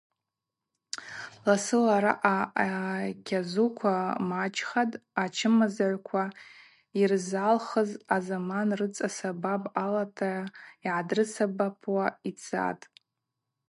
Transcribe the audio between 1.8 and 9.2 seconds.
араъа акьазуква мачӏхатӏ, ачымазагӏвква йырзалхыз азаман рыцӏа